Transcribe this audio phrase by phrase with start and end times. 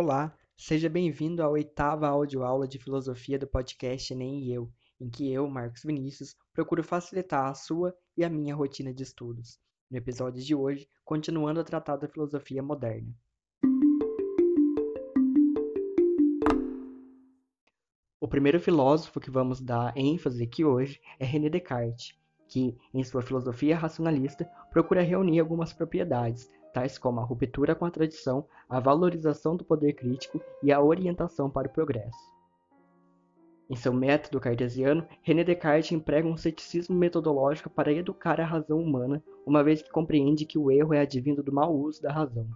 [0.00, 5.28] Olá, seja bem-vindo à oitava audioaula de filosofia do podcast Nem e Eu, em que
[5.32, 9.58] eu, Marcos Vinícius, procuro facilitar a sua e a minha rotina de estudos.
[9.90, 13.12] No episódio de hoje, continuando a tratar da filosofia moderna.
[18.20, 23.20] O primeiro filósofo que vamos dar ênfase aqui hoje é René Descartes, que, em sua
[23.20, 29.56] filosofia racionalista, procura reunir algumas propriedades, tais como a ruptura com a tradição, a valorização
[29.56, 32.38] do poder crítico e a orientação para o progresso.
[33.70, 39.22] Em seu método cartesiano, René Descartes emprega um ceticismo metodológico para educar a razão humana,
[39.44, 42.48] uma vez que compreende que o erro é advindo do mau uso da razão.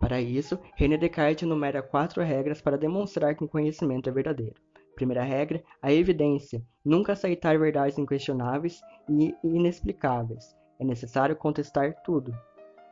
[0.00, 4.54] Para isso, René Descartes enumera quatro regras para demonstrar que o conhecimento é verdadeiro.
[4.94, 6.64] Primeira regra, a evidência.
[6.82, 10.56] Nunca aceitar verdades inquestionáveis e inexplicáveis.
[10.80, 12.32] É necessário contestar tudo.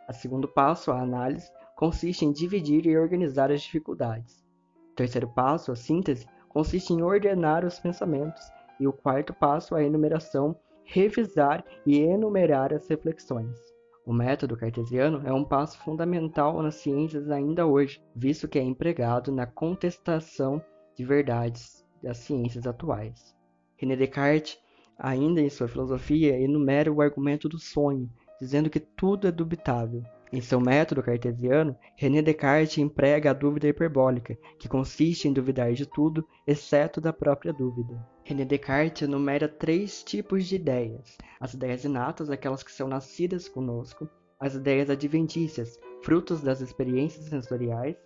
[0.08, 4.44] O segundo passo, a análise, consiste em dividir e organizar as dificuldades.
[4.92, 8.42] O terceiro passo, a síntese, consiste em ordenar os pensamentos.
[8.78, 13.58] E o quarto passo, a enumeração, revisar e enumerar as reflexões.
[14.06, 19.32] O método cartesiano é um passo fundamental nas ciências ainda hoje, visto que é empregado
[19.32, 20.62] na contestação
[20.94, 23.34] de verdades das ciências atuais.
[23.76, 24.58] René Descartes,
[24.96, 28.08] ainda em sua filosofia, enumera o argumento do sonho,
[28.40, 30.02] dizendo que tudo é dubitável.
[30.32, 35.86] Em seu método cartesiano, René Descartes emprega a dúvida hiperbólica, que consiste em duvidar de
[35.86, 38.04] tudo, exceto da própria dúvida.
[38.24, 44.08] René Descartes enumera três tipos de ideias: as ideias inatas, aquelas que são nascidas conosco,
[44.38, 47.96] as ideias adventícias, frutos das experiências sensoriais,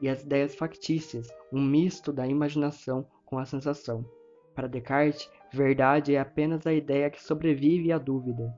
[0.00, 4.04] e as ideias factícias, um misto da imaginação com a sensação.
[4.54, 8.52] Para Descartes, verdade é apenas a ideia que sobrevive à dúvida.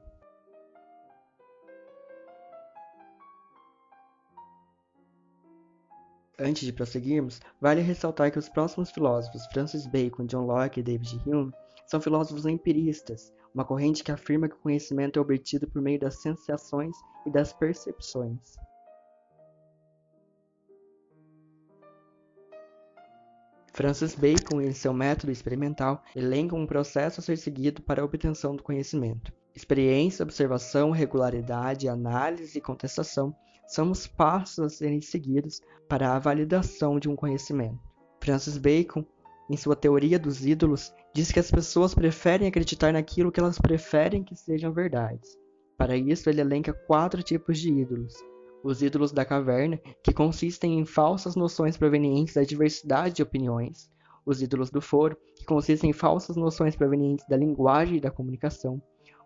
[6.43, 11.21] Antes de prosseguirmos, vale ressaltar que os próximos filósofos, Francis Bacon, John Locke e David
[11.27, 11.53] Hume,
[11.87, 16.23] são filósofos empiristas, uma corrente que afirma que o conhecimento é obtido por meio das
[16.23, 16.97] sensações
[17.27, 18.57] e das percepções.
[23.75, 28.57] Francis Bacon, em seu método experimental, elenca um processo a ser seguido para a obtenção
[28.57, 29.31] do conhecimento.
[29.55, 33.37] Experiência, observação, regularidade, análise e contestação
[33.71, 37.79] são os passos a serem seguidos para a validação de um conhecimento.
[38.21, 39.05] Francis Bacon,
[39.49, 44.25] em sua teoria dos ídolos, diz que as pessoas preferem acreditar naquilo que elas preferem
[44.25, 45.39] que sejam verdades.
[45.79, 48.13] Para isso, ele elenca quatro tipos de ídolos:
[48.65, 53.89] os ídolos da caverna, que consistem em falsas noções provenientes da diversidade de opiniões,
[54.27, 58.83] os ídolos do foro, que consistem em falsas noções provenientes da linguagem e da comunicação,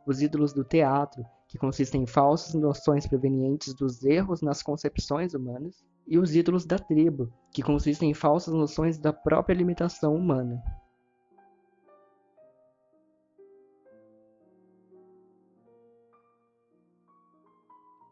[0.06, 5.84] os ídolos do teatro, que consistem em falsas noções provenientes dos erros nas concepções humanas,
[6.04, 10.60] e os ídolos da tribo, que consistem em falsas noções da própria limitação humana.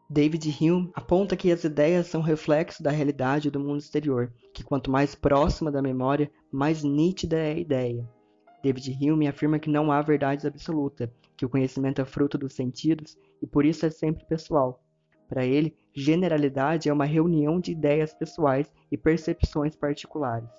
[0.09, 4.89] David Hume aponta que as ideias são reflexo da realidade do mundo exterior, que quanto
[4.89, 8.09] mais próxima da memória, mais nítida é a ideia.
[8.63, 13.17] David Hume afirma que não há verdade absoluta, que o conhecimento é fruto dos sentidos
[13.41, 14.81] e por isso é sempre pessoal.
[15.27, 20.49] Para ele, generalidade é uma reunião de ideias pessoais e percepções particulares.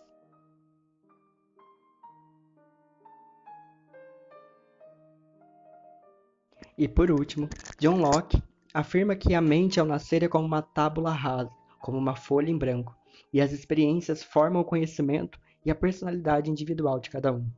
[6.76, 7.48] E por último,
[7.78, 8.42] John Locke
[8.74, 11.50] afirma que a mente ao nascer é como uma tábula rasa,
[11.80, 12.94] como uma folha em branco,
[13.32, 17.48] e as experiências formam o conhecimento e a personalidade individual de cada um.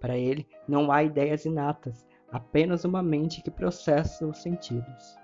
[0.00, 5.20] Para ele, não há ideias inatas, apenas uma mente que processa os sentidos.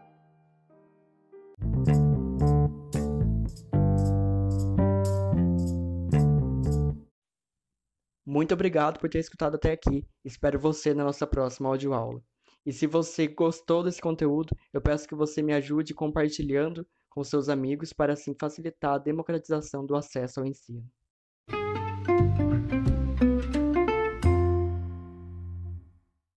[8.26, 10.06] Muito obrigado por ter escutado até aqui.
[10.22, 12.22] Espero você na nossa próxima audioaula.
[12.66, 17.48] E se você gostou desse conteúdo, eu peço que você me ajude compartilhando com seus
[17.48, 20.84] amigos para assim facilitar a democratização do acesso ao ensino.